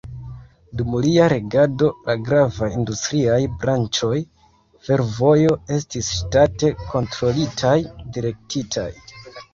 [0.79, 4.17] Dum lia regado, la gravaj industriaj branĉoj,
[4.87, 7.79] fervojo estis ŝtate kontrolitaj,
[8.19, 8.91] direktitaj.